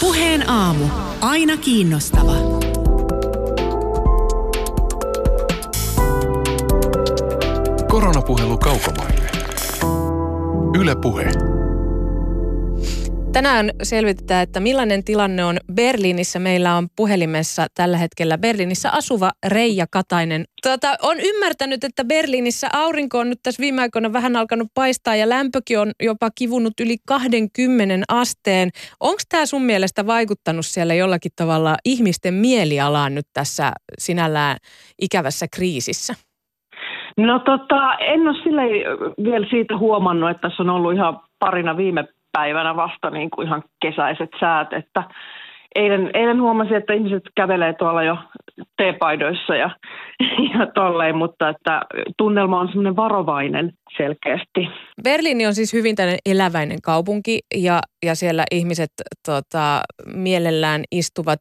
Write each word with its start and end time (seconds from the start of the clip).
Puheen 0.00 0.50
aamu. 0.50 0.84
Aina 1.20 1.56
kiinnostava. 1.56 2.32
Koronapuhelu 7.88 8.58
kaukomaille. 8.58 9.30
Yle 10.80 10.96
Puhe. 10.96 11.30
Tänään 13.32 13.70
selvitetään, 13.82 14.42
että 14.42 14.60
millainen 14.60 15.04
tilanne 15.04 15.44
on 15.44 15.56
Berliinissä. 15.74 16.38
Meillä 16.38 16.74
on 16.74 16.88
puhelimessa 16.96 17.66
tällä 17.74 17.96
hetkellä 17.96 18.38
Berliinissä 18.38 18.90
asuva 18.90 19.30
Reija 19.48 19.86
Katainen. 19.92 20.44
Tota, 20.62 20.88
on 21.02 21.16
ymmärtänyt, 21.20 21.84
että 21.84 22.04
Berliinissä 22.04 22.68
aurinko 22.72 23.18
on 23.18 23.28
nyt 23.28 23.38
tässä 23.42 23.60
viime 23.60 23.82
aikoina 23.82 24.12
vähän 24.12 24.36
alkanut 24.36 24.68
paistaa 24.74 25.16
ja 25.16 25.28
lämpökin 25.28 25.78
on 25.78 25.90
jopa 26.02 26.30
kivunut 26.38 26.72
yli 26.80 26.96
20 27.06 28.04
asteen. 28.08 28.68
Onko 29.00 29.22
tämä 29.28 29.46
sun 29.46 29.62
mielestä 29.62 30.06
vaikuttanut 30.06 30.66
siellä 30.66 30.94
jollakin 30.94 31.32
tavalla 31.36 31.76
ihmisten 31.84 32.34
mielialaan 32.34 33.14
nyt 33.14 33.26
tässä 33.32 33.72
sinällään 33.98 34.56
ikävässä 35.02 35.46
kriisissä? 35.54 36.14
No 37.16 37.38
tota, 37.38 37.94
en 37.98 38.28
ole 38.28 38.42
sille 38.42 38.62
vielä 39.24 39.46
siitä 39.50 39.78
huomannut, 39.78 40.30
että 40.30 40.48
tässä 40.48 40.62
on 40.62 40.70
ollut 40.70 40.94
ihan 40.94 41.20
parina 41.38 41.76
viime 41.76 42.04
päivänä 42.32 42.76
vasta 42.76 43.10
niin 43.10 43.30
kuin 43.30 43.46
ihan 43.46 43.62
kesäiset 43.82 44.30
säät, 44.40 44.72
että 44.72 45.04
eilen, 45.74 46.10
eilen 46.14 46.40
huomasin, 46.40 46.76
että 46.76 46.92
ihmiset 46.92 47.22
kävelee 47.36 47.74
tuolla 47.78 48.02
jo 48.02 48.16
teepaidoissa 48.76 49.56
ja, 49.56 49.70
ja 50.54 50.66
tolleen, 50.74 51.16
mutta 51.16 51.48
että 51.48 51.82
tunnelma 52.18 52.60
on 52.60 52.68
semmoinen 52.68 52.96
varovainen 52.96 53.72
selkeästi. 53.96 54.68
Berliini 55.04 55.46
on 55.46 55.54
siis 55.54 55.72
hyvin 55.72 55.96
tällainen 55.96 56.20
eläväinen 56.26 56.78
kaupunki 56.82 57.38
ja, 57.54 57.80
ja 58.06 58.14
siellä 58.14 58.44
ihmiset 58.50 58.90
tota, 59.26 59.82
mielellään 60.14 60.82
istuvat 60.92 61.38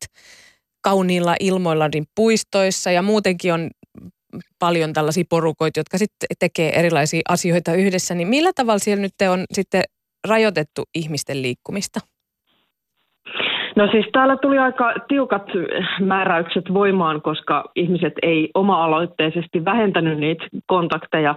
kauniilla 0.81 1.35
ilmoilla 1.39 1.89
niin 1.93 2.05
puistoissa 2.15 2.91
ja 2.91 3.01
muutenkin 3.01 3.53
on 3.53 3.69
paljon 4.59 4.93
tällaisia 4.93 5.23
porukoita, 5.29 5.79
jotka 5.79 5.97
sitten 5.97 6.27
tekee 6.39 6.79
erilaisia 6.79 7.21
asioita 7.29 7.73
yhdessä, 7.73 8.15
niin 8.15 8.27
millä 8.27 8.51
tavalla 8.55 8.79
siellä 8.79 9.01
nyt 9.01 9.13
on 9.31 9.43
sitten 9.53 9.83
rajoitettu 10.27 10.83
ihmisten 10.95 11.41
liikkumista? 11.41 11.99
No 13.75 13.87
siis 13.91 14.05
täällä 14.11 14.37
tuli 14.37 14.57
aika 14.57 14.93
tiukat 15.07 15.43
määräykset 15.99 16.63
voimaan, 16.73 17.21
koska 17.21 17.71
ihmiset 17.75 18.13
ei 18.21 18.49
oma-aloitteisesti 18.53 19.65
vähentänyt 19.65 20.19
niitä 20.19 20.45
kontakteja. 20.67 21.35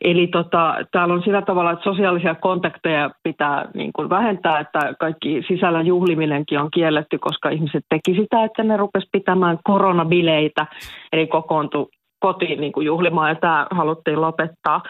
Eli 0.00 0.26
tota, 0.26 0.74
täällä 0.92 1.14
on 1.14 1.22
sillä 1.22 1.42
tavalla, 1.42 1.70
että 1.70 1.84
sosiaalisia 1.84 2.34
kontakteja 2.34 3.10
pitää 3.22 3.68
niin 3.74 3.92
kuin 3.92 4.10
vähentää, 4.10 4.60
että 4.60 4.94
kaikki 5.00 5.42
sisällä 5.48 5.82
juhliminenkin 5.82 6.58
on 6.58 6.70
kielletty, 6.70 7.18
koska 7.18 7.50
ihmiset 7.50 7.84
teki 7.88 8.20
sitä, 8.20 8.44
että 8.44 8.62
ne 8.62 8.76
rupes 8.76 9.04
pitämään 9.12 9.58
koronabileitä, 9.64 10.66
eli 11.12 11.26
kokoontu 11.26 11.90
kotiin 12.20 12.60
niin 12.60 12.72
kuin 12.72 12.86
juhlimaan 12.86 13.28
ja 13.28 13.34
tämä 13.34 13.66
haluttiin 13.70 14.20
lopettaa. 14.20 14.82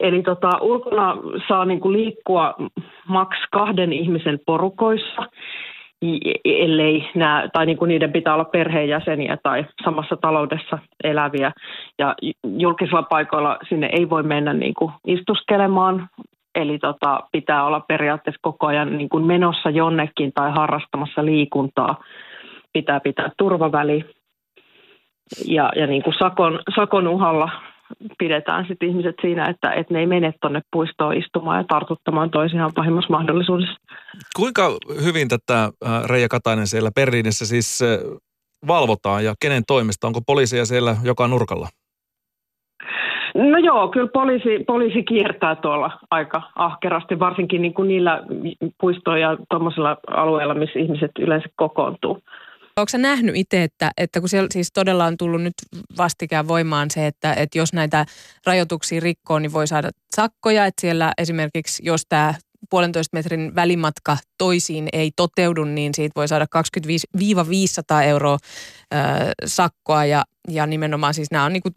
Eli 0.00 0.22
tota, 0.22 0.50
ulkona 0.60 1.16
saa 1.48 1.64
niin 1.64 1.80
kuin 1.80 1.92
liikkua 1.92 2.54
maks 3.08 3.38
kahden 3.52 3.92
ihmisen 3.92 4.38
porukoissa, 4.46 5.22
ellei 6.44 7.10
nämä, 7.14 7.48
tai 7.52 7.66
niin 7.66 7.78
kuin 7.78 7.88
niiden 7.88 8.12
pitää 8.12 8.34
olla 8.34 8.44
perheenjäseniä 8.44 9.36
tai 9.42 9.64
samassa 9.84 10.16
taloudessa 10.16 10.78
eläviä. 11.04 11.52
Ja 11.98 12.14
julkisilla 12.58 13.02
paikoilla 13.02 13.58
sinne 13.68 13.90
ei 13.92 14.10
voi 14.10 14.22
mennä 14.22 14.52
niin 14.52 14.74
kuin 14.74 14.92
istuskelemaan, 15.06 16.08
eli 16.54 16.78
tota, 16.78 17.20
pitää 17.32 17.64
olla 17.64 17.80
periaatteessa 17.80 18.40
koko 18.42 18.66
ajan 18.66 18.98
niin 18.98 19.08
kuin 19.08 19.24
menossa 19.24 19.70
jonnekin 19.70 20.32
tai 20.34 20.50
harrastamassa 20.50 21.24
liikuntaa. 21.24 22.04
Pitää 22.72 23.00
pitää 23.00 23.30
turvaväli 23.38 24.04
ja, 25.46 25.72
ja 25.76 25.86
niin 25.86 26.02
kuin 26.02 26.14
sakon, 26.18 26.60
sakon 26.76 27.08
uhalla 27.08 27.48
pidetään 28.18 28.66
sit 28.68 28.82
ihmiset 28.82 29.14
siinä, 29.20 29.48
että, 29.48 29.72
että 29.72 29.94
ne 29.94 30.00
ei 30.00 30.06
mene 30.06 30.32
tuonne 30.40 30.60
puistoon 30.72 31.16
istumaan 31.16 31.58
ja 31.58 31.64
tartuttamaan 31.68 32.30
toisiaan 32.30 32.72
pahimmassa 32.74 33.10
mahdollisuudessa. 33.10 33.74
Kuinka 34.36 34.76
hyvin 35.04 35.28
tätä 35.28 35.70
Reija 36.06 36.28
Katainen 36.28 36.66
siellä 36.66 36.90
Berliinissä 36.94 37.46
siis 37.46 37.80
valvotaan 38.66 39.24
ja 39.24 39.34
kenen 39.40 39.62
toimesta? 39.66 40.06
Onko 40.06 40.20
poliisia 40.26 40.64
siellä 40.64 40.96
joka 41.04 41.28
nurkalla? 41.28 41.68
No 43.34 43.58
joo, 43.58 43.88
kyllä 43.88 44.08
poliisi, 44.12 44.64
poliisi 44.66 45.02
kiertää 45.02 45.54
tuolla 45.56 45.90
aika 46.10 46.42
ahkerasti, 46.56 47.18
varsinkin 47.18 47.62
niin 47.62 47.74
kuin 47.74 47.88
niillä 47.88 48.22
puistoilla 48.80 49.18
ja 49.18 49.36
tuommoisilla 49.50 49.96
alueilla, 50.06 50.54
missä 50.54 50.78
ihmiset 50.78 51.10
yleensä 51.18 51.48
kokoontuu. 51.56 52.18
Onko 52.76 52.98
nähnyt 52.98 53.36
itse, 53.36 53.62
että, 53.62 53.90
että 53.96 54.20
kun 54.20 54.28
siellä 54.28 54.48
siis 54.52 54.72
todella 54.72 55.04
on 55.04 55.16
tullut 55.16 55.42
nyt 55.42 55.54
vastikään 55.96 56.48
voimaan 56.48 56.90
se, 56.90 57.06
että, 57.06 57.34
että 57.34 57.58
jos 57.58 57.72
näitä 57.72 58.06
rajoituksia 58.46 59.00
rikkoo, 59.00 59.38
niin 59.38 59.52
voi 59.52 59.66
saada 59.66 59.90
sakkoja, 60.16 60.66
että 60.66 60.80
siellä 60.80 61.12
esimerkiksi 61.18 61.82
jos 61.86 62.02
tämä 62.08 62.34
puolentoista 62.70 63.16
metrin 63.16 63.54
välimatka 63.54 64.16
toisiin 64.38 64.88
ei 64.92 65.10
toteudu, 65.16 65.64
niin 65.64 65.94
siitä 65.94 66.12
voi 66.16 66.28
saada 66.28 66.46
25-500 67.18 68.02
euroa 68.04 68.38
ö, 68.94 68.96
sakkoa. 69.44 70.04
Ja, 70.04 70.24
ja 70.48 70.66
nimenomaan 70.66 71.14
siis 71.14 71.30
nämä 71.30 71.44
on 71.44 71.52
niin 71.52 71.62
kuin, 71.62 71.72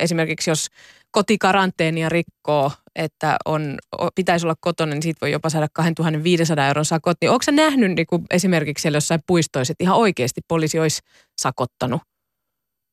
esimerkiksi 0.00 0.50
jos 0.50 0.66
kotikaranteenia 1.10 2.08
rikkoo, 2.08 2.72
että 2.98 3.36
on, 3.44 3.78
pitäisi 4.14 4.46
olla 4.46 4.54
kotona, 4.60 4.94
niin 4.94 5.02
siitä 5.02 5.18
voi 5.20 5.32
jopa 5.32 5.50
saada 5.50 5.68
2500 5.72 6.68
euron 6.68 6.84
sakot. 6.84 7.16
Niin 7.20 7.30
onko 7.30 7.44
nähnyt 7.50 7.92
niin 7.92 8.06
kuin 8.06 8.24
esimerkiksi 8.30 8.82
siellä 8.82 8.96
jossain 8.96 9.20
puistoissa, 9.26 9.72
että 9.72 9.84
ihan 9.84 9.96
oikeasti 9.96 10.40
poliisi 10.48 10.78
olisi 10.78 11.00
sakottanut 11.40 12.02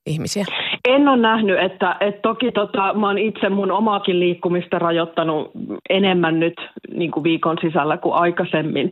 ihmisiä? 0.06 0.46
En 0.86 1.08
ole 1.08 1.18
nähnyt, 1.18 1.60
että, 1.60 1.96
että 2.00 2.22
toki 2.22 2.52
tota, 2.52 2.94
mä 2.94 3.08
oon 3.08 3.18
itse 3.18 3.50
mun 3.50 3.72
omaakin 3.72 4.20
liikkumista 4.20 4.80
rajoittanut 4.80 5.52
enemmän 5.90 6.40
nyt 6.40 6.54
niin 6.94 7.12
kuin 7.12 7.24
viikon 7.24 7.58
sisällä 7.62 7.98
kuin 7.98 8.16
aikaisemmin. 8.16 8.92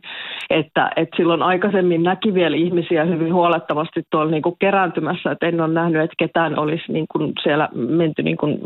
Että, 0.50 0.90
että 0.96 1.16
silloin 1.16 1.42
aikaisemmin 1.42 2.02
näki 2.02 2.34
vielä 2.34 2.56
ihmisiä 2.56 3.04
hyvin 3.04 3.34
huolettavasti 3.34 4.02
tuolla 4.10 4.30
niin 4.30 4.42
kuin 4.42 4.56
kerääntymässä, 4.58 5.30
että 5.30 5.46
en 5.46 5.60
ole 5.60 5.72
nähnyt, 5.72 6.02
että 6.02 6.14
ketään 6.18 6.58
olisi 6.58 6.92
niin 6.92 7.06
kuin 7.12 7.32
siellä 7.42 7.68
menty 7.74 8.22
niin 8.22 8.36
kuin 8.36 8.58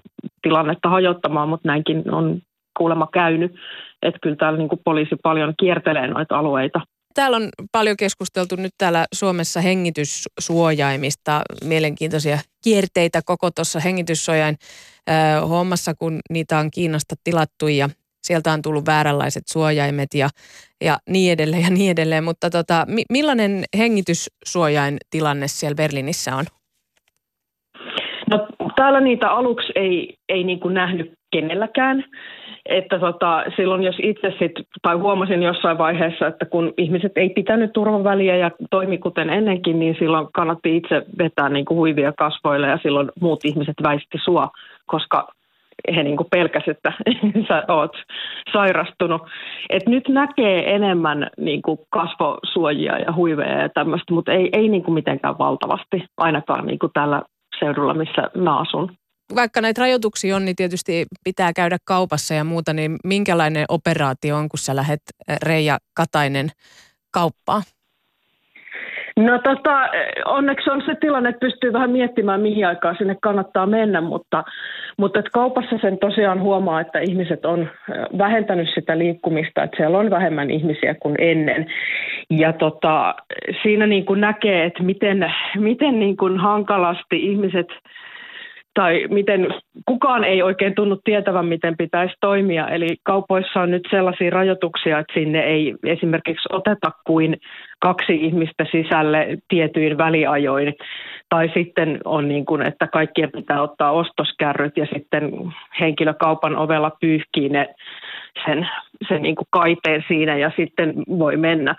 tilannetta 0.42 0.88
hajottamaan, 0.88 1.48
mutta 1.48 1.68
näinkin 1.68 2.14
on 2.14 2.38
kuulemma 2.78 3.08
käynyt. 3.12 3.54
Että 4.02 4.18
kyllä 4.22 4.36
täällä 4.36 4.58
niin 4.58 4.68
kuin 4.68 4.80
poliisi 4.84 5.16
paljon 5.22 5.54
kiertelee 5.60 6.06
noita 6.06 6.38
alueita 6.38 6.80
täällä 7.18 7.36
on 7.36 7.48
paljon 7.72 7.96
keskusteltu 7.96 8.56
nyt 8.56 8.74
täällä 8.78 9.06
Suomessa 9.14 9.60
hengityssuojaimista, 9.60 11.42
mielenkiintoisia 11.64 12.38
kierteitä 12.64 13.22
koko 13.24 13.50
tuossa 13.50 13.80
hengityssuojain 13.80 14.56
äh, 15.10 15.48
hommassa, 15.48 15.94
kun 15.94 16.20
niitä 16.30 16.58
on 16.58 16.70
Kiinasta 16.70 17.14
tilattu 17.24 17.68
ja 17.68 17.90
sieltä 18.22 18.52
on 18.52 18.62
tullut 18.62 18.86
vääränlaiset 18.86 19.42
suojaimet 19.48 20.14
ja, 20.14 20.28
ja 20.84 20.98
niin 21.08 21.32
edelleen 21.32 21.62
ja 21.62 21.70
niin 21.70 21.90
edelleen. 21.90 22.24
Mutta 22.24 22.50
tota, 22.50 22.84
mi- 22.88 23.04
millainen 23.10 23.64
hengityssuojain 23.78 24.96
tilanne 25.10 25.48
siellä 25.48 25.74
Berliinissä 25.74 26.36
on? 26.36 26.44
No 28.30 28.48
täällä 28.78 29.00
niitä 29.00 29.30
aluksi 29.30 29.72
ei, 29.74 30.14
ei 30.28 30.44
niin 30.44 30.60
kuin 30.60 30.74
nähnyt 30.74 31.12
kenelläkään 31.32 32.04
että 32.68 32.98
tota, 32.98 33.44
silloin 33.56 33.82
jos 33.82 33.96
itse 34.02 34.34
sit, 34.38 34.52
tai 34.82 34.96
huomasin 34.96 35.42
jossain 35.42 35.78
vaiheessa, 35.78 36.26
että 36.26 36.44
kun 36.44 36.74
ihmiset 36.78 37.12
ei 37.16 37.28
pitänyt 37.28 37.72
turvaväliä 37.72 38.36
ja 38.36 38.50
toimi 38.70 38.98
kuten 38.98 39.30
ennenkin, 39.30 39.78
niin 39.78 39.96
silloin 39.98 40.26
kannatti 40.34 40.76
itse 40.76 41.02
vetää 41.18 41.48
niin 41.48 41.64
kuin 41.64 41.78
huivia 41.78 42.12
kasvoille 42.18 42.66
ja 42.66 42.78
silloin 42.82 43.08
muut 43.20 43.44
ihmiset 43.44 43.74
väisti 43.82 44.18
sua, 44.24 44.48
koska 44.86 45.28
he 45.96 46.02
niin 46.02 46.16
kuin 46.16 46.26
pelkäsivät, 46.30 46.76
että 46.76 46.92
sä 47.48 47.64
oot 47.68 47.96
sairastunut. 48.52 49.22
Et 49.70 49.86
nyt 49.86 50.08
näkee 50.08 50.74
enemmän 50.74 51.30
niin 51.40 51.62
kuin 51.62 51.78
kasvosuojia 51.90 52.98
ja 52.98 53.12
huiveja 53.12 53.62
ja 53.62 53.68
tämmöistä, 53.68 54.14
mutta 54.14 54.32
ei, 54.32 54.48
ei 54.52 54.68
niin 54.68 54.82
kuin 54.82 54.94
mitenkään 54.94 55.38
valtavasti, 55.38 56.04
ainakaan 56.16 56.66
niin 56.66 56.78
kuin 56.78 56.92
tällä 56.92 57.22
seudulla, 57.60 57.94
missä 57.94 58.22
mä 58.36 58.58
asun 58.58 58.96
vaikka 59.34 59.60
näitä 59.60 59.80
rajoituksia 59.80 60.36
on, 60.36 60.44
niin 60.44 60.56
tietysti 60.56 61.06
pitää 61.24 61.52
käydä 61.52 61.78
kaupassa 61.84 62.34
ja 62.34 62.44
muuta, 62.44 62.72
niin 62.72 62.96
minkälainen 63.04 63.64
operaatio 63.68 64.36
on, 64.36 64.48
kun 64.48 64.58
sä 64.58 64.76
lähdet 64.76 65.00
Reija 65.42 65.78
Katainen 65.94 66.50
kauppaan? 67.10 67.62
No 69.18 69.38
tota, 69.38 69.88
onneksi 70.24 70.70
on 70.70 70.82
se 70.86 70.94
tilanne, 70.94 71.28
että 71.28 71.40
pystyy 71.40 71.72
vähän 71.72 71.90
miettimään, 71.90 72.40
mihin 72.40 72.66
aikaan 72.66 72.96
sinne 72.98 73.16
kannattaa 73.22 73.66
mennä, 73.66 74.00
mutta, 74.00 74.44
mutta 74.98 75.18
että 75.18 75.30
kaupassa 75.32 75.78
sen 75.80 75.98
tosiaan 75.98 76.40
huomaa, 76.40 76.80
että 76.80 76.98
ihmiset 76.98 77.44
on 77.44 77.68
vähentänyt 78.18 78.68
sitä 78.74 78.98
liikkumista, 78.98 79.62
että 79.62 79.76
siellä 79.76 79.98
on 79.98 80.10
vähemmän 80.10 80.50
ihmisiä 80.50 80.94
kuin 80.94 81.14
ennen. 81.18 81.66
Ja 82.30 82.52
tota, 82.52 83.14
siinä 83.62 83.86
niin 83.86 84.06
kuin 84.06 84.20
näkee, 84.20 84.64
että 84.64 84.82
miten, 84.82 85.34
miten 85.56 85.98
niin 85.98 86.16
kuin 86.16 86.38
hankalasti 86.38 87.16
ihmiset– 87.26 87.66
tai 88.78 89.06
miten 89.10 89.46
kukaan 89.86 90.24
ei 90.24 90.42
oikein 90.42 90.74
tunnu 90.74 90.98
tietävän, 91.04 91.46
miten 91.46 91.76
pitäisi 91.76 92.14
toimia. 92.20 92.68
Eli 92.68 92.86
kaupoissa 93.02 93.60
on 93.60 93.70
nyt 93.70 93.82
sellaisia 93.90 94.30
rajoituksia, 94.30 94.98
että 94.98 95.14
sinne 95.14 95.40
ei 95.40 95.74
esimerkiksi 95.86 96.48
oteta 96.52 96.90
kuin 97.06 97.36
kaksi 97.80 98.14
ihmistä 98.14 98.64
sisälle 98.70 99.38
tietyin 99.48 99.98
väliajoin. 99.98 100.74
Tai 101.28 101.50
sitten 101.54 102.00
on 102.04 102.28
niin 102.28 102.46
kuin, 102.46 102.62
että 102.62 102.86
kaikkien 102.86 103.30
pitää 103.32 103.62
ottaa 103.62 103.92
ostoskärryt 103.92 104.76
ja 104.76 104.86
sitten 104.94 105.32
henkilö 105.80 106.14
kaupan 106.14 106.56
ovella 106.56 106.92
pyyhkii 107.00 107.48
ne 107.48 107.68
sen, 108.46 108.68
sen 109.08 109.22
niin 109.22 109.34
kuin 109.34 109.46
kaiteen 109.50 110.04
siinä 110.08 110.36
ja 110.36 110.50
sitten 110.56 110.94
voi 111.18 111.36
mennä. 111.36 111.74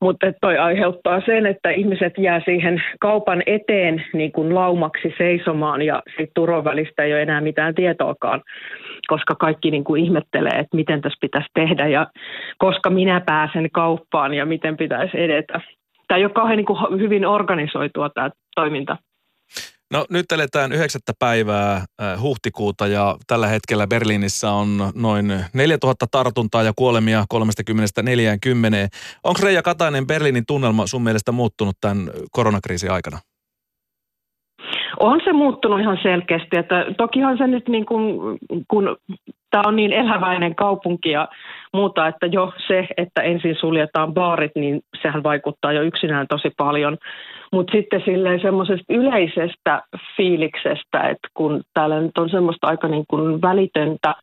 Mutta 0.00 0.32
toi 0.40 0.58
aiheuttaa 0.58 1.20
sen, 1.26 1.46
että 1.46 1.70
ihmiset 1.70 2.12
jää 2.18 2.40
siihen 2.44 2.82
kaupan 3.00 3.42
eteen 3.46 4.04
niin 4.12 4.32
kuin 4.32 4.54
laumaksi 4.54 5.14
seisomaan 5.18 5.82
ja 5.82 6.02
sitten 6.06 6.34
turvavälistä 6.34 7.02
ei 7.02 7.12
ole 7.12 7.22
enää 7.22 7.40
mitään 7.40 7.74
tietoakaan, 7.74 8.42
koska 9.06 9.34
kaikki 9.34 9.70
niin 9.70 9.84
kuin 9.84 10.04
ihmettelee, 10.04 10.58
että 10.58 10.76
miten 10.76 11.00
tässä 11.00 11.18
pitäisi 11.20 11.48
tehdä 11.54 11.88
ja 11.88 12.06
koska 12.58 12.90
minä 12.90 13.20
pääsen 13.20 13.70
kauppaan 13.70 14.34
ja 14.34 14.46
miten 14.46 14.76
pitäisi 14.76 15.20
edetä. 15.20 15.60
Tämä 16.08 16.18
ei 16.18 16.24
ole 16.24 16.32
kauhean 16.32 16.56
niin 16.56 16.66
kuin 16.66 17.00
hyvin 17.00 17.26
organisoitua 17.26 18.08
tämä 18.08 18.30
toiminta. 18.54 18.96
No 19.92 20.06
nyt 20.10 20.32
eletään 20.32 20.72
9. 20.72 21.00
päivää 21.18 21.74
äh, 21.76 22.20
huhtikuuta 22.20 22.86
ja 22.86 23.16
tällä 23.26 23.46
hetkellä 23.46 23.86
Berliinissä 23.86 24.50
on 24.50 24.92
noin 24.94 25.26
4000 25.54 26.06
tartuntaa 26.10 26.62
ja 26.62 26.72
kuolemia 26.76 27.24
30-40. 27.34 27.36
Onko 29.24 29.40
Reija 29.42 29.62
Katainen 29.62 30.06
Berliinin 30.06 30.46
tunnelma 30.46 30.86
sun 30.86 31.02
mielestä 31.02 31.32
muuttunut 31.32 31.76
tämän 31.80 32.10
koronakriisin 32.32 32.90
aikana? 32.90 33.18
On 35.00 35.20
se 35.24 35.32
muuttunut 35.32 35.80
ihan 35.80 35.98
selkeästi. 36.02 36.56
Että 36.58 36.86
tokihan 36.98 37.38
se 37.38 37.46
nyt 37.46 37.68
niin 37.68 37.86
kuin, 37.86 38.38
kun 38.68 38.96
tämä 39.54 39.68
on 39.68 39.76
niin 39.76 39.92
eläväinen 39.92 40.54
kaupunki 40.54 41.10
ja 41.10 41.28
muuta, 41.72 42.06
että 42.06 42.26
jo 42.26 42.52
se, 42.66 42.86
että 42.96 43.22
ensin 43.22 43.56
suljetaan 43.60 44.14
baarit, 44.14 44.52
niin 44.54 44.80
sehän 45.02 45.22
vaikuttaa 45.22 45.72
jo 45.72 45.82
yksinään 45.82 46.26
tosi 46.28 46.50
paljon. 46.56 46.98
Mutta 47.52 47.72
sitten 47.72 48.02
silleen 48.04 48.40
semmoisesta 48.40 48.94
yleisestä 48.94 49.82
fiiliksestä, 50.16 51.00
että 51.00 51.28
kun 51.34 51.62
täällä 51.74 52.00
nyt 52.00 52.18
on 52.18 52.30
semmoista 52.30 52.66
aika 52.66 52.88
niin 52.88 53.04
kuin 53.08 53.42
välitöntä, 53.42 54.14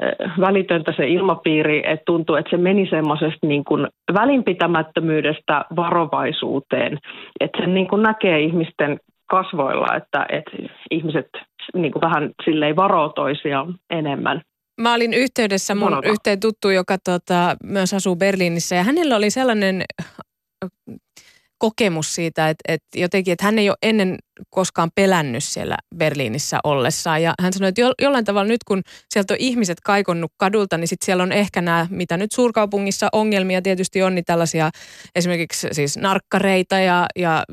eh, 0.00 0.30
välitöntä 0.40 0.92
se 0.96 1.06
ilmapiiri, 1.06 1.82
että 1.84 2.04
tuntuu, 2.06 2.36
että 2.36 2.50
se 2.50 2.56
meni 2.56 2.86
semmoisesta 2.90 3.46
niin 3.46 3.64
kuin 3.64 3.86
välinpitämättömyydestä 4.14 5.64
varovaisuuteen, 5.76 6.98
että 7.40 7.58
sen 7.60 7.74
niin 7.74 7.88
kuin 7.88 8.02
näkee 8.02 8.40
ihmisten 8.40 9.00
kasvoilla, 9.26 9.96
että, 9.96 10.26
että 10.28 10.50
ihmiset 10.90 11.28
niin 11.74 11.92
kuin 11.92 12.00
vähän 12.00 12.30
silleen 12.44 12.76
varoo 12.76 13.08
toisiaan 13.08 13.74
enemmän. 13.90 14.42
Mä 14.80 14.94
olin 14.94 15.14
yhteydessä 15.14 15.74
mun 15.74 15.90
Monota. 15.90 16.08
yhteen 16.08 16.40
tuttu, 16.40 16.70
joka 16.70 16.98
tota, 17.04 17.56
myös 17.64 17.94
asuu 17.94 18.16
Berliinissä 18.16 18.74
ja 18.74 18.82
hänellä 18.82 19.16
oli 19.16 19.30
sellainen 19.30 19.82
kokemus 21.58 22.14
siitä, 22.14 22.48
että, 22.48 22.62
että 22.68 22.98
jotenkin, 22.98 23.32
että 23.32 23.44
hän 23.44 23.58
ei 23.58 23.68
ole 23.68 23.76
ennen 23.82 24.18
koskaan 24.50 24.90
pelännyt 24.94 25.44
siellä 25.44 25.76
Berliinissä 25.96 26.58
ollessaan. 26.64 27.22
Ja 27.22 27.34
hän 27.42 27.52
sanoi, 27.52 27.68
että 27.68 27.80
jo, 27.80 27.92
jollain 28.02 28.24
tavalla 28.24 28.48
nyt 28.48 28.64
kun 28.64 28.82
sieltä 29.08 29.34
on 29.34 29.38
ihmiset 29.40 29.78
kaikonnut 29.84 30.32
kadulta, 30.36 30.78
niin 30.78 30.88
sitten 30.88 31.06
siellä 31.06 31.22
on 31.22 31.32
ehkä 31.32 31.60
nämä, 31.60 31.86
mitä 31.90 32.16
nyt 32.16 32.32
suurkaupungissa 32.32 33.08
ongelmia 33.12 33.62
tietysti 33.62 34.02
on, 34.02 34.14
niin 34.14 34.24
tällaisia 34.24 34.70
esimerkiksi 35.14 35.68
siis 35.72 35.96
narkkareita 35.96 36.78
ja, 36.78 37.06
ja 37.16 37.44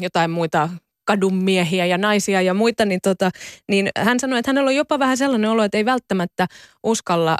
jotain 0.00 0.30
muita 0.30 0.68
kadunmiehiä 1.04 1.86
ja 1.86 1.98
naisia 1.98 2.42
ja 2.42 2.54
muita, 2.54 2.84
niin, 2.84 3.00
tota, 3.02 3.30
niin 3.68 3.88
hän 3.98 4.20
sanoi, 4.20 4.38
että 4.38 4.48
hänellä 4.48 4.68
on 4.68 4.76
jopa 4.76 4.98
vähän 4.98 5.16
sellainen 5.16 5.50
olo, 5.50 5.62
että 5.62 5.78
ei 5.78 5.84
välttämättä 5.84 6.46
uskalla 6.82 7.36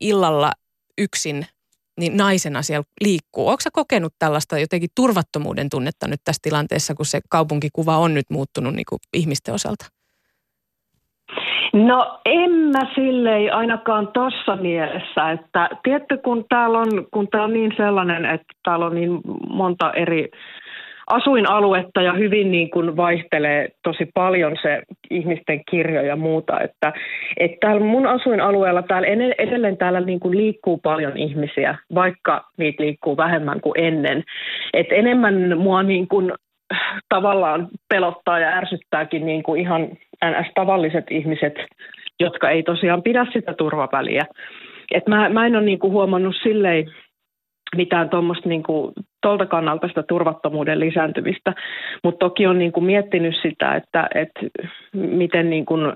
illalla 0.00 0.52
yksin 0.98 1.46
niin 2.00 2.16
naisena 2.16 2.62
siellä 2.62 2.84
liikkuu. 3.04 3.48
Onko 3.48 3.62
kokenut 3.72 4.12
tällaista 4.18 4.58
jotenkin 4.58 4.90
turvattomuuden 4.96 5.68
tunnetta 5.70 6.08
nyt 6.08 6.20
tässä 6.24 6.40
tilanteessa, 6.42 6.94
kun 6.94 7.06
se 7.06 7.20
kaupunkikuva 7.30 7.96
on 7.96 8.14
nyt 8.14 8.30
muuttunut 8.30 8.74
niin 8.74 8.86
kuin 8.88 8.98
ihmisten 9.12 9.54
osalta? 9.54 9.84
No 11.72 12.20
en 12.24 12.50
mä 12.50 12.80
silleen 12.94 13.54
ainakaan 13.54 14.08
tuossa 14.08 14.56
mielessä, 14.56 15.30
että 15.30 15.68
tiedätkö 15.82 16.18
kun 16.24 16.44
täällä 16.48 16.78
on, 16.78 17.06
kun 17.10 17.28
tää 17.28 17.44
on 17.44 17.52
niin 17.52 17.72
sellainen, 17.76 18.24
että 18.24 18.46
täällä 18.64 18.86
on 18.86 18.94
niin 18.94 19.20
monta 19.48 19.92
eri 19.92 20.30
asuinaluetta 21.12 22.02
ja 22.02 22.12
hyvin 22.12 22.50
niin 22.50 22.70
kuin 22.70 22.96
vaihtelee 22.96 23.68
tosi 23.82 24.08
paljon 24.14 24.56
se 24.62 24.82
ihmisten 25.10 25.62
kirjo 25.70 26.02
ja 26.02 26.16
muuta. 26.16 26.60
Että, 26.60 26.92
että 27.36 27.56
täällä 27.60 27.84
mun 27.84 28.06
asuinalueella 28.06 28.82
täällä 28.82 29.08
edelleen 29.38 29.76
täällä 29.76 30.00
niin 30.00 30.20
kuin 30.20 30.36
liikkuu 30.36 30.78
paljon 30.78 31.16
ihmisiä, 31.16 31.78
vaikka 31.94 32.44
niitä 32.56 32.82
liikkuu 32.82 33.16
vähemmän 33.16 33.60
kuin 33.60 33.74
ennen. 33.76 34.22
Et 34.72 34.86
enemmän 34.90 35.58
mua 35.58 35.82
niin 35.82 36.08
kuin 36.08 36.32
tavallaan 37.08 37.68
pelottaa 37.88 38.38
ja 38.38 38.48
ärsyttääkin 38.48 39.26
niin 39.26 39.42
kuin 39.42 39.60
ihan 39.60 39.88
ns-tavalliset 40.24 41.04
ihmiset, 41.10 41.54
jotka 42.20 42.50
ei 42.50 42.62
tosiaan 42.62 43.02
pidä 43.02 43.26
sitä 43.32 43.54
turvaväliä. 43.54 44.26
Et 44.94 45.08
mä, 45.08 45.28
mä 45.28 45.46
en 45.46 45.56
ole 45.56 45.64
niin 45.64 45.78
kuin 45.78 45.92
huomannut 45.92 46.36
silleen 46.42 46.86
mitään 47.76 48.10
tuommoista 48.10 48.48
niin 48.48 48.62
tuolta 49.22 49.46
kannalta 49.46 49.88
sitä 49.88 50.02
turvattomuuden 50.02 50.80
lisääntymistä. 50.80 51.54
Mutta 52.04 52.18
toki 52.18 52.46
on 52.46 52.58
niin 52.58 52.72
kuin 52.72 52.84
miettinyt 52.84 53.34
sitä, 53.42 53.74
että, 53.74 54.08
että 54.14 54.40
miten 54.94 55.50
niin 55.50 55.66
kuin, 55.66 55.92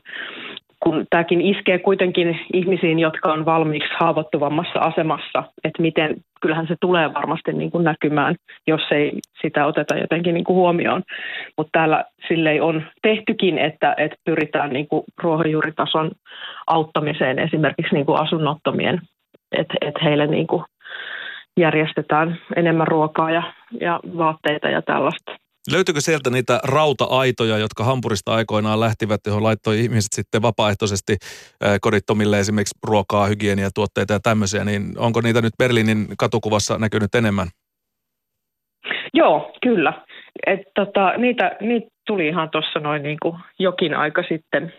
kun 0.82 1.06
tämäkin 1.10 1.40
iskee 1.40 1.78
kuitenkin 1.78 2.40
ihmisiin, 2.52 2.98
jotka 2.98 3.32
on 3.32 3.44
valmiiksi 3.44 3.90
haavoittuvammassa 4.00 4.78
asemassa, 4.78 5.42
että 5.64 5.82
miten, 5.82 6.16
kyllähän 6.40 6.66
se 6.66 6.74
tulee 6.80 7.14
varmasti 7.14 7.52
niin 7.52 7.70
kuin 7.70 7.84
näkymään, 7.84 8.34
jos 8.66 8.82
ei 8.90 9.12
sitä 9.42 9.66
oteta 9.66 9.96
jotenkin 9.96 10.34
niin 10.34 10.44
kuin 10.44 10.56
huomioon. 10.56 11.02
Mutta 11.56 11.70
täällä 11.72 12.04
silleen 12.28 12.62
on 12.62 12.82
tehtykin, 13.02 13.58
että, 13.58 13.94
että 13.98 14.16
pyritään 14.24 14.72
niin 14.72 14.88
kuin 14.88 15.04
ruohonjuuritason 15.22 16.10
auttamiseen 16.66 17.38
esimerkiksi 17.38 17.94
niin 17.94 18.06
kuin 18.06 18.20
asunnottomien, 18.20 19.00
että, 19.52 19.74
että 19.80 20.00
heille 20.04 20.26
niin 20.26 20.46
kuin 20.46 20.62
järjestetään 21.56 22.38
enemmän 22.56 22.86
ruokaa 22.88 23.30
ja, 23.30 23.42
ja 23.80 24.00
vaatteita 24.18 24.68
ja 24.68 24.82
tällaista. 24.82 25.36
Löytyykö 25.72 26.00
sieltä 26.00 26.30
niitä 26.30 26.60
rauta-aitoja, 26.64 27.58
jotka 27.58 27.84
Hampurista 27.84 28.34
aikoinaan 28.34 28.80
lähtivät, 28.80 29.20
johon 29.26 29.42
laittoi 29.42 29.80
ihmiset 29.80 30.12
sitten 30.12 30.42
vapaaehtoisesti 30.42 31.16
kodittomille 31.80 32.38
esimerkiksi 32.38 32.78
ruokaa, 32.86 33.26
hygieniatuotteita 33.26 34.12
ja 34.12 34.20
tämmöisiä, 34.20 34.64
niin 34.64 34.82
onko 34.98 35.20
niitä 35.20 35.42
nyt 35.42 35.52
Berliinin 35.58 36.06
katukuvassa 36.18 36.78
näkynyt 36.78 37.14
enemmän? 37.14 37.48
Joo, 39.14 39.52
kyllä. 39.62 39.92
Et 40.46 40.60
tota, 40.74 41.12
niitä, 41.16 41.56
niitä 41.60 41.88
tuli 42.06 42.28
ihan 42.28 42.50
tuossa 42.50 42.80
noin 42.80 43.02
niin 43.02 43.18
kuin 43.22 43.36
jokin 43.58 43.94
aika 43.94 44.22
sitten 44.28 44.72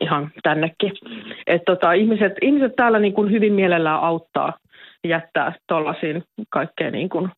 ihan 0.00 0.32
tännekin. 0.42 0.92
Et 1.46 1.62
tota, 1.66 1.92
ihmiset, 1.92 2.32
ihmiset 2.42 2.72
täällä 2.76 2.98
niin 2.98 3.14
kuin 3.14 3.30
hyvin 3.30 3.52
mielellään 3.52 4.00
auttaa 4.00 4.58
jättää 5.04 5.54
tuollaisiin 5.68 6.22
kaikkeen 6.50 6.92
niin 6.92 7.08
kuin 7.08 7.30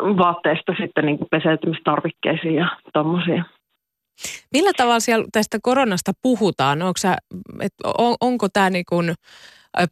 vaatteista 0.00 0.72
sitten 0.80 1.06
niin 1.06 1.18
kuin 1.18 1.28
peseytymistarvikkeisiin 1.30 2.54
ja 2.54 2.76
tuommoisiin. 2.92 3.44
Millä 4.52 4.70
tavalla 4.76 5.00
siellä 5.00 5.26
tästä 5.32 5.58
koronasta 5.62 6.12
puhutaan? 6.22 6.82
Onko, 6.82 6.96
sä, 6.98 7.16
et 7.60 7.72
on, 7.84 8.16
onko 8.20 8.48
tämä 8.48 8.70
niin 8.70 8.84
kuin 8.88 9.14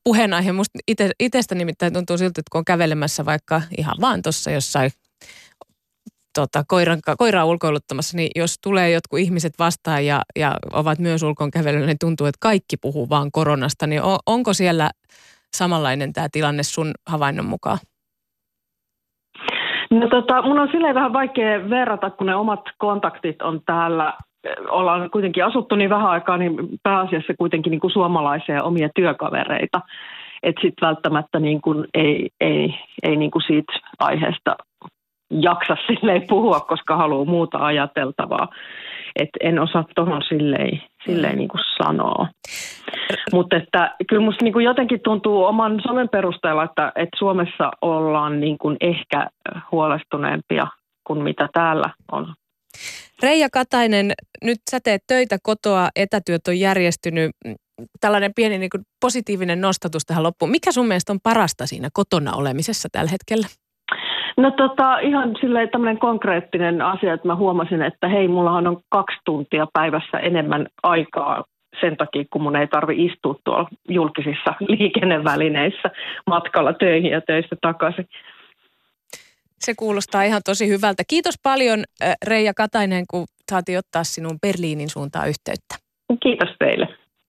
puheenaihe? 0.04 0.52
Musta 0.52 0.78
ite, 0.88 1.10
itestä 1.20 1.54
nimittäin 1.54 1.92
tuntuu 1.92 2.18
siltä, 2.18 2.40
että 2.40 2.50
kun 2.52 2.58
on 2.58 2.64
kävelemässä 2.64 3.24
vaikka 3.24 3.62
ihan 3.78 3.94
vaan 4.00 4.22
tuossa 4.22 4.50
jossain 4.50 4.90
tota, 6.34 6.64
koiran, 6.68 6.98
koiraa 7.18 7.44
ulkoiluttamassa, 7.44 8.16
niin 8.16 8.30
jos 8.36 8.54
tulee 8.62 8.90
jotkut 8.90 9.18
ihmiset 9.18 9.52
vastaan 9.58 10.06
ja, 10.06 10.22
ja 10.36 10.56
ovat 10.72 10.98
myös 10.98 11.22
ulkoon 11.22 11.50
kävelyllä, 11.50 11.86
niin 11.86 11.96
tuntuu, 12.00 12.26
että 12.26 12.38
kaikki 12.40 12.76
puhuu 12.76 13.08
vaan 13.08 13.30
koronasta. 13.32 13.86
Niin 13.86 14.02
on, 14.02 14.18
onko 14.26 14.52
siellä 14.52 14.90
samanlainen 15.56 16.12
tämä 16.12 16.26
tilanne 16.32 16.62
sun 16.62 16.90
havainnon 17.06 17.46
mukaan? 17.46 17.78
No 19.90 20.08
tota, 20.08 20.42
mun 20.42 20.60
on 20.60 20.68
silleen 20.72 20.94
vähän 20.94 21.12
vaikea 21.12 21.70
verrata, 21.70 22.10
kun 22.10 22.26
ne 22.26 22.34
omat 22.34 22.60
kontaktit 22.78 23.42
on 23.42 23.60
täällä 23.66 24.14
ollaan 24.70 25.10
kuitenkin 25.10 25.44
asuttu 25.44 25.76
niin 25.76 25.90
vähän 25.90 26.10
aikaa, 26.10 26.36
niin 26.36 26.54
pääasiassa 26.82 27.32
kuitenkin 27.38 27.70
niin 27.70 27.80
kuin 27.80 27.90
suomalaisia 27.90 28.62
omia 28.62 28.88
työkavereita. 28.94 29.80
Että 30.42 30.60
sitten 30.60 30.86
välttämättä 30.86 31.40
niin 31.40 31.60
kuin 31.60 31.86
ei, 31.94 32.30
ei, 32.40 32.74
ei 33.02 33.16
niin 33.16 33.30
kuin 33.30 33.42
siitä 33.46 33.72
aiheesta 33.98 34.56
jaksa 35.30 35.76
silleen 35.86 36.22
puhua, 36.28 36.60
koska 36.60 36.96
haluaa 36.96 37.24
muuta 37.24 37.58
ajateltavaa. 37.58 38.48
Et 39.16 39.28
en 39.40 39.58
osaa 39.58 39.84
tuohon 39.94 40.22
silleen, 40.28 40.82
silleen 41.04 41.36
niin 41.36 41.48
kuin 41.48 41.60
sanoa. 41.82 42.28
Mutta 43.32 43.56
että 43.56 43.96
kyllä 44.08 44.22
musta 44.22 44.44
niin 44.44 44.52
kuin 44.52 44.64
jotenkin 44.64 45.00
tuntuu 45.00 45.44
oman 45.44 45.80
somen 45.86 46.08
perusteella, 46.08 46.64
että, 46.64 46.92
että 46.96 47.18
Suomessa 47.18 47.70
ollaan 47.82 48.40
niin 48.40 48.58
kuin 48.58 48.76
ehkä 48.80 49.26
huolestuneempia 49.72 50.66
kuin 51.04 51.22
mitä 51.22 51.48
täällä 51.52 51.90
on. 52.12 52.34
Reija 53.22 53.48
Katainen, 53.52 54.12
nyt 54.44 54.58
sä 54.70 54.78
teet 54.84 55.02
töitä 55.06 55.38
kotoa, 55.42 55.88
etätyöt 55.96 56.48
on 56.48 56.60
järjestynyt. 56.60 57.30
tällainen 58.00 58.32
pieni 58.36 58.58
niin 58.58 58.70
kuin 58.70 58.82
positiivinen 59.00 59.60
nostatus 59.60 60.02
tähän 60.06 60.22
loppuun. 60.22 60.50
Mikä 60.50 60.72
sun 60.72 60.88
mielestä 60.88 61.12
on 61.12 61.20
parasta 61.22 61.66
siinä 61.66 61.88
kotona 61.92 62.32
olemisessa 62.32 62.88
tällä 62.92 63.10
hetkellä? 63.10 63.46
No 64.38 64.50
tota, 64.50 64.98
ihan 64.98 65.36
silleen 65.40 65.70
tämmöinen 65.70 65.98
konkreettinen 65.98 66.82
asia, 66.82 67.14
että 67.14 67.26
mä 67.26 67.36
huomasin, 67.36 67.82
että 67.82 68.08
hei, 68.08 68.28
mullahan 68.28 68.66
on 68.66 68.80
kaksi 68.88 69.16
tuntia 69.24 69.66
päivässä 69.72 70.18
enemmän 70.18 70.66
aikaa 70.82 71.44
sen 71.80 71.96
takia, 71.96 72.24
kun 72.32 72.42
mun 72.42 72.56
ei 72.56 72.66
tarvi 72.66 73.04
istua 73.04 73.34
tuolla 73.44 73.68
julkisissa 73.88 74.54
liikennevälineissä 74.68 75.90
matkalla 76.26 76.72
töihin 76.72 77.10
ja 77.10 77.20
töistä 77.20 77.56
takaisin. 77.60 78.08
Se 79.58 79.74
kuulostaa 79.74 80.22
ihan 80.22 80.42
tosi 80.44 80.68
hyvältä. 80.68 81.02
Kiitos 81.08 81.34
paljon 81.42 81.84
Reija 82.26 82.54
Katainen, 82.54 83.04
kun 83.10 83.26
saatiin 83.50 83.78
ottaa 83.78 84.04
sinun 84.04 84.38
Berliinin 84.42 84.88
suuntaan 84.88 85.28
yhteyttä. 85.28 85.74
Kiitos 86.22 86.48
teille. 86.58 86.97